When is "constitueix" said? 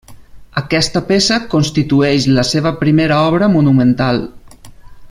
1.51-2.27